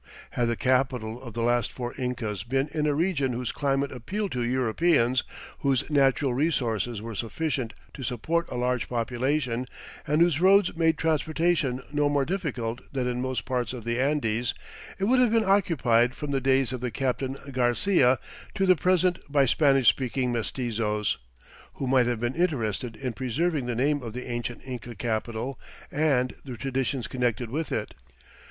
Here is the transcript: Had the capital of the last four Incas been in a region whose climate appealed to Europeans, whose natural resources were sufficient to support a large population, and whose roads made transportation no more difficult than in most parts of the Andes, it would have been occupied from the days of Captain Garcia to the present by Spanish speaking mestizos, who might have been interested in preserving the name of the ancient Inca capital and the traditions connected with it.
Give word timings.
Had 0.31 0.47
the 0.47 0.55
capital 0.55 1.21
of 1.21 1.35
the 1.35 1.43
last 1.43 1.71
four 1.71 1.93
Incas 1.95 2.41
been 2.41 2.69
in 2.73 2.87
a 2.87 2.93
region 2.95 3.33
whose 3.33 3.51
climate 3.51 3.91
appealed 3.91 4.31
to 4.31 4.41
Europeans, 4.41 5.23
whose 5.59 5.87
natural 5.91 6.33
resources 6.33 7.03
were 7.03 7.13
sufficient 7.13 7.75
to 7.93 8.01
support 8.01 8.49
a 8.49 8.55
large 8.57 8.89
population, 8.89 9.67
and 10.07 10.19
whose 10.19 10.41
roads 10.41 10.75
made 10.75 10.97
transportation 10.97 11.83
no 11.93 12.09
more 12.09 12.25
difficult 12.25 12.81
than 12.91 13.05
in 13.05 13.21
most 13.21 13.45
parts 13.45 13.73
of 13.73 13.83
the 13.83 13.99
Andes, 13.99 14.55
it 14.97 15.03
would 15.03 15.19
have 15.19 15.31
been 15.31 15.43
occupied 15.45 16.15
from 16.15 16.31
the 16.31 16.41
days 16.41 16.73
of 16.73 16.81
Captain 16.93 17.37
Garcia 17.51 18.17
to 18.55 18.65
the 18.65 18.75
present 18.75 19.19
by 19.31 19.45
Spanish 19.45 19.89
speaking 19.89 20.31
mestizos, 20.31 21.19
who 21.73 21.85
might 21.85 22.07
have 22.07 22.19
been 22.19 22.33
interested 22.33 22.95
in 22.95 23.13
preserving 23.13 23.67
the 23.67 23.75
name 23.75 24.01
of 24.01 24.13
the 24.13 24.27
ancient 24.27 24.63
Inca 24.65 24.95
capital 24.95 25.59
and 25.91 26.33
the 26.43 26.57
traditions 26.57 27.05
connected 27.05 27.51
with 27.51 27.71
it. 27.71 27.93